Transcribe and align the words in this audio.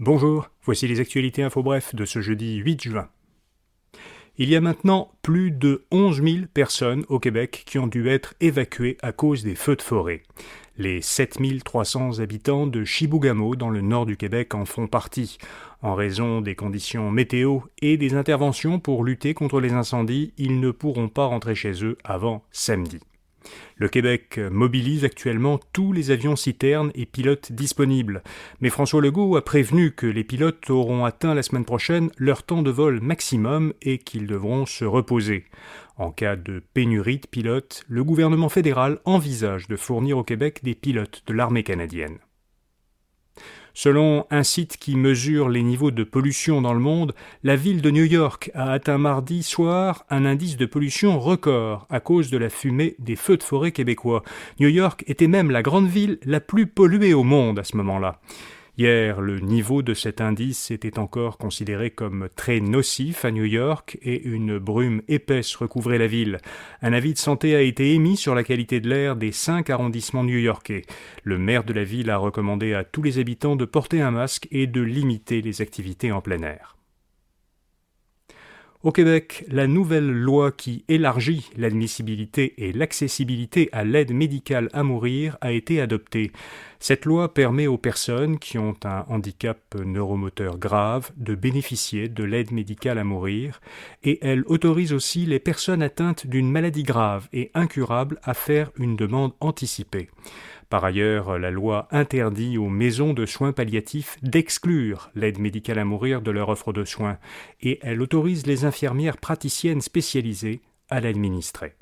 Bonjour, 0.00 0.48
voici 0.62 0.86
les 0.86 1.00
actualités 1.00 1.42
info 1.42 1.60
bref 1.60 1.92
de 1.92 2.04
ce 2.04 2.20
jeudi 2.20 2.58
8 2.58 2.82
juin. 2.84 3.08
Il 4.36 4.48
y 4.48 4.54
a 4.54 4.60
maintenant 4.60 5.10
plus 5.22 5.50
de 5.50 5.86
11 5.90 6.22
000 6.22 6.36
personnes 6.54 7.04
au 7.08 7.18
Québec 7.18 7.64
qui 7.66 7.80
ont 7.80 7.88
dû 7.88 8.08
être 8.08 8.34
évacuées 8.38 8.96
à 9.02 9.10
cause 9.10 9.42
des 9.42 9.56
feux 9.56 9.74
de 9.74 9.82
forêt. 9.82 10.22
Les 10.76 11.02
7 11.02 11.40
300 11.64 12.20
habitants 12.20 12.68
de 12.68 12.84
Chibougamau 12.84 13.56
dans 13.56 13.70
le 13.70 13.80
nord 13.80 14.06
du 14.06 14.16
Québec 14.16 14.54
en 14.54 14.66
font 14.66 14.86
partie. 14.86 15.36
En 15.82 15.96
raison 15.96 16.42
des 16.42 16.54
conditions 16.54 17.10
météo 17.10 17.58
et 17.82 17.96
des 17.96 18.14
interventions 18.14 18.78
pour 18.78 19.02
lutter 19.02 19.34
contre 19.34 19.58
les 19.58 19.72
incendies, 19.72 20.32
ils 20.38 20.60
ne 20.60 20.70
pourront 20.70 21.08
pas 21.08 21.26
rentrer 21.26 21.56
chez 21.56 21.84
eux 21.84 21.98
avant 22.04 22.44
samedi. 22.52 23.00
Le 23.80 23.88
Québec 23.88 24.40
mobilise 24.50 25.04
actuellement 25.04 25.60
tous 25.72 25.92
les 25.92 26.10
avions 26.10 26.34
citernes 26.34 26.90
et 26.96 27.06
pilotes 27.06 27.52
disponibles, 27.52 28.24
mais 28.60 28.70
François 28.70 29.00
Legault 29.00 29.36
a 29.36 29.44
prévenu 29.44 29.92
que 29.92 30.06
les 30.06 30.24
pilotes 30.24 30.68
auront 30.68 31.04
atteint 31.04 31.32
la 31.32 31.44
semaine 31.44 31.64
prochaine 31.64 32.10
leur 32.16 32.42
temps 32.42 32.62
de 32.62 32.72
vol 32.72 33.00
maximum 33.00 33.72
et 33.80 33.98
qu'ils 33.98 34.26
devront 34.26 34.66
se 34.66 34.84
reposer. 34.84 35.44
En 35.96 36.10
cas 36.10 36.34
de 36.34 36.60
pénurie 36.74 37.18
de 37.18 37.28
pilotes, 37.28 37.84
le 37.88 38.02
gouvernement 38.02 38.48
fédéral 38.48 38.98
envisage 39.04 39.68
de 39.68 39.76
fournir 39.76 40.18
au 40.18 40.24
Québec 40.24 40.58
des 40.64 40.74
pilotes 40.74 41.22
de 41.28 41.32
l'armée 41.32 41.62
canadienne. 41.62 42.18
Selon 43.80 44.26
un 44.32 44.42
site 44.42 44.76
qui 44.76 44.96
mesure 44.96 45.48
les 45.48 45.62
niveaux 45.62 45.92
de 45.92 46.02
pollution 46.02 46.60
dans 46.60 46.72
le 46.72 46.80
monde, 46.80 47.14
la 47.44 47.54
ville 47.54 47.80
de 47.80 47.92
New 47.92 48.02
York 48.02 48.50
a 48.52 48.72
atteint 48.72 48.98
mardi 48.98 49.44
soir 49.44 50.04
un 50.10 50.24
indice 50.24 50.56
de 50.56 50.66
pollution 50.66 51.20
record 51.20 51.86
à 51.88 52.00
cause 52.00 52.28
de 52.28 52.38
la 52.38 52.50
fumée 52.50 52.96
des 52.98 53.14
feux 53.14 53.36
de 53.36 53.42
forêt 53.44 53.70
québécois. 53.70 54.24
New 54.58 54.66
York 54.66 55.04
était 55.06 55.28
même 55.28 55.52
la 55.52 55.62
grande 55.62 55.86
ville 55.86 56.18
la 56.24 56.40
plus 56.40 56.66
polluée 56.66 57.14
au 57.14 57.22
monde 57.22 57.60
à 57.60 57.62
ce 57.62 57.76
moment-là. 57.76 58.18
Hier, 58.78 59.20
le 59.20 59.40
niveau 59.40 59.82
de 59.82 59.92
cet 59.92 60.20
indice 60.20 60.70
était 60.70 61.00
encore 61.00 61.36
considéré 61.36 61.90
comme 61.90 62.28
très 62.36 62.60
nocif 62.60 63.24
à 63.24 63.32
New 63.32 63.44
York 63.44 63.98
et 64.02 64.22
une 64.22 64.58
brume 64.58 65.02
épaisse 65.08 65.56
recouvrait 65.56 65.98
la 65.98 66.06
ville. 66.06 66.38
Un 66.80 66.92
avis 66.92 67.12
de 67.12 67.18
santé 67.18 67.56
a 67.56 67.60
été 67.60 67.92
émis 67.94 68.16
sur 68.16 68.36
la 68.36 68.44
qualité 68.44 68.78
de 68.78 68.88
l'air 68.88 69.16
des 69.16 69.32
cinq 69.32 69.68
arrondissements 69.68 70.22
new-yorkais. 70.22 70.82
Le 71.24 71.38
maire 71.38 71.64
de 71.64 71.72
la 71.72 71.82
ville 71.82 72.08
a 72.08 72.18
recommandé 72.18 72.72
à 72.72 72.84
tous 72.84 73.02
les 73.02 73.18
habitants 73.18 73.56
de 73.56 73.64
porter 73.64 74.00
un 74.00 74.12
masque 74.12 74.46
et 74.52 74.68
de 74.68 74.80
limiter 74.80 75.42
les 75.42 75.60
activités 75.60 76.12
en 76.12 76.20
plein 76.20 76.42
air. 76.42 76.77
Au 78.84 78.92
Québec, 78.92 79.44
la 79.48 79.66
nouvelle 79.66 80.08
loi 80.08 80.52
qui 80.52 80.84
élargit 80.86 81.50
l'admissibilité 81.56 82.54
et 82.58 82.72
l'accessibilité 82.72 83.68
à 83.72 83.82
l'aide 83.82 84.14
médicale 84.14 84.68
à 84.72 84.84
mourir 84.84 85.36
a 85.40 85.50
été 85.50 85.80
adoptée. 85.80 86.30
Cette 86.78 87.04
loi 87.04 87.34
permet 87.34 87.66
aux 87.66 87.76
personnes 87.76 88.38
qui 88.38 88.56
ont 88.56 88.76
un 88.84 89.04
handicap 89.08 89.58
neuromoteur 89.74 90.58
grave 90.58 91.10
de 91.16 91.34
bénéficier 91.34 92.08
de 92.08 92.22
l'aide 92.22 92.52
médicale 92.52 92.98
à 92.98 93.04
mourir 93.04 93.60
et 94.04 94.24
elle 94.24 94.44
autorise 94.46 94.92
aussi 94.92 95.26
les 95.26 95.40
personnes 95.40 95.82
atteintes 95.82 96.28
d'une 96.28 96.48
maladie 96.48 96.84
grave 96.84 97.26
et 97.32 97.50
incurable 97.54 98.20
à 98.22 98.32
faire 98.32 98.70
une 98.78 98.94
demande 98.94 99.32
anticipée. 99.40 100.08
Par 100.70 100.84
ailleurs, 100.84 101.38
la 101.38 101.50
loi 101.50 101.88
interdit 101.90 102.58
aux 102.58 102.68
maisons 102.68 103.14
de 103.14 103.24
soins 103.24 103.52
palliatifs 103.52 104.18
d'exclure 104.22 105.10
l'aide 105.14 105.38
médicale 105.38 105.78
à 105.78 105.84
mourir 105.86 106.20
de 106.20 106.30
leur 106.30 106.50
offre 106.50 106.74
de 106.74 106.84
soins 106.84 107.16
et 107.62 107.78
elle 107.80 108.02
autorise 108.02 108.46
les 108.46 108.66
infirmières 108.68 109.18
praticiennes 109.18 109.80
spécialisées 109.80 110.60
à 110.88 111.00
l'administrer. 111.00 111.76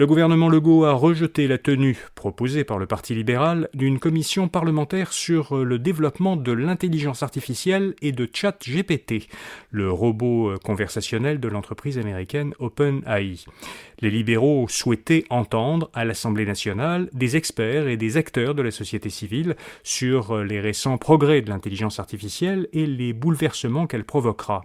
Le 0.00 0.06
gouvernement 0.06 0.48
Legault 0.48 0.86
a 0.86 0.94
rejeté 0.94 1.46
la 1.46 1.58
tenue, 1.58 1.98
proposée 2.14 2.64
par 2.64 2.78
le 2.78 2.86
Parti 2.86 3.14
libéral, 3.14 3.68
d'une 3.74 3.98
commission 3.98 4.48
parlementaire 4.48 5.12
sur 5.12 5.54
le 5.54 5.78
développement 5.78 6.36
de 6.36 6.52
l'intelligence 6.52 7.22
artificielle 7.22 7.94
et 8.00 8.10
de 8.10 8.26
ChatGPT, 8.32 9.28
le 9.70 9.92
robot 9.92 10.54
conversationnel 10.64 11.38
de 11.38 11.48
l'entreprise 11.48 11.98
américaine 11.98 12.54
OpenAI. 12.60 13.44
Les 14.00 14.10
libéraux 14.10 14.68
souhaitaient 14.70 15.24
entendre 15.28 15.90
à 15.92 16.06
l'Assemblée 16.06 16.46
nationale 16.46 17.10
des 17.12 17.36
experts 17.36 17.86
et 17.86 17.98
des 17.98 18.16
acteurs 18.16 18.54
de 18.54 18.62
la 18.62 18.70
société 18.70 19.10
civile 19.10 19.54
sur 19.82 20.38
les 20.38 20.60
récents 20.60 20.96
progrès 20.96 21.42
de 21.42 21.50
l'intelligence 21.50 22.00
artificielle 22.00 22.68
et 22.72 22.86
les 22.86 23.12
bouleversements 23.12 23.86
qu'elle 23.86 24.04
provoquera. 24.04 24.62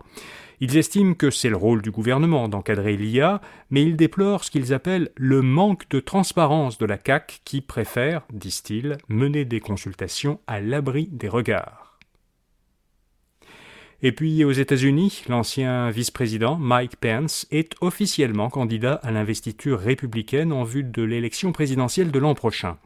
Ils 0.60 0.78
estiment 0.78 1.14
que 1.14 1.32
c'est 1.32 1.50
le 1.50 1.58
rôle 1.58 1.82
du 1.82 1.92
gouvernement 1.92 2.48
d'encadrer 2.48 2.98
l'IA, 2.98 3.42
mais 3.70 3.84
ils 3.84 3.96
déplorent 3.96 4.44
ce 4.44 4.52
qu'ils 4.52 4.74
appellent 4.74 5.12
le 5.16 5.42
manque 5.42 5.90
de 5.90 6.00
transparence 6.00 6.78
de 6.78 6.86
la 6.86 6.98
CAC 6.98 7.42
qui 7.46 7.62
préfère, 7.62 8.22
disent-ils, 8.32 8.98
mener 9.10 9.46
des 9.46 9.60
consultations 9.60 10.40
à 10.48 10.62
l'abri 10.62 11.10
des 11.12 11.30
regards. 11.30 11.86
Et 14.02 14.12
puis 14.12 14.44
aux 14.44 14.52
États-Unis, 14.52 15.24
l'ancien 15.30 15.90
vice-président 15.90 16.58
Mike 16.58 16.98
Pence 16.98 17.48
est 17.50 17.74
officiellement 17.82 18.50
candidat 18.50 19.00
à 19.02 19.12
l'investiture 19.12 19.80
républicaine 19.80 20.52
en 20.52 20.64
vue 20.64 20.84
de 20.84 21.02
l'élection 21.02 21.52
présidentielle 21.52 22.12
de 22.12 22.20
l'an 22.20 22.36
prochain. 22.36 22.78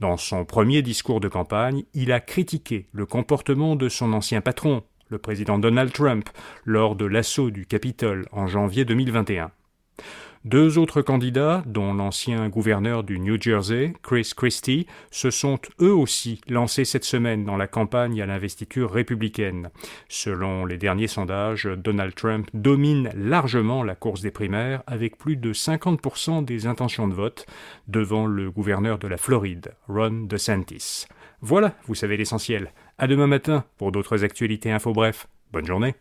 Dans 0.00 0.16
son 0.16 0.44
premier 0.44 0.82
discours 0.82 1.20
de 1.20 1.28
campagne, 1.28 1.84
il 1.92 2.12
a 2.12 2.20
critiqué 2.20 2.88
le 2.92 3.06
comportement 3.06 3.76
de 3.76 3.88
son 3.88 4.12
ancien 4.12 4.40
patron, 4.40 4.82
le 5.14 5.18
président 5.18 5.60
Donald 5.60 5.92
Trump, 5.92 6.28
lors 6.64 6.96
de 6.96 7.04
l'assaut 7.04 7.52
du 7.52 7.66
Capitole 7.66 8.26
en 8.32 8.48
janvier 8.48 8.84
2021. 8.84 9.52
Deux 10.44 10.76
autres 10.76 11.02
candidats, 11.02 11.62
dont 11.66 11.94
l'ancien 11.94 12.48
gouverneur 12.48 13.04
du 13.04 13.20
New 13.20 13.40
Jersey, 13.40 13.92
Chris 14.02 14.32
Christie, 14.36 14.88
se 15.12 15.30
sont 15.30 15.60
eux 15.80 15.94
aussi 15.94 16.40
lancés 16.48 16.84
cette 16.84 17.04
semaine 17.04 17.44
dans 17.44 17.56
la 17.56 17.68
campagne 17.68 18.20
à 18.20 18.26
l'investiture 18.26 18.90
républicaine. 18.90 19.70
Selon 20.08 20.66
les 20.66 20.78
derniers 20.78 21.06
sondages, 21.06 21.68
Donald 21.76 22.14
Trump 22.16 22.48
domine 22.52 23.10
largement 23.14 23.84
la 23.84 23.94
course 23.94 24.20
des 24.20 24.32
primaires 24.32 24.82
avec 24.88 25.16
plus 25.16 25.36
de 25.36 25.52
50% 25.52 26.44
des 26.44 26.66
intentions 26.66 27.06
de 27.06 27.14
vote 27.14 27.46
devant 27.86 28.26
le 28.26 28.50
gouverneur 28.50 28.98
de 28.98 29.06
la 29.06 29.16
Floride, 29.16 29.74
Ron 29.86 30.26
DeSantis. 30.28 31.06
Voilà, 31.40 31.74
vous 31.86 31.94
savez 31.94 32.16
l'essentiel. 32.16 32.72
À 32.96 33.08
demain 33.08 33.26
matin 33.26 33.64
pour 33.76 33.90
d'autres 33.90 34.24
actualités 34.24 34.70
info 34.70 34.92
bref. 34.92 35.26
Bonne 35.52 35.66
journée. 35.66 35.94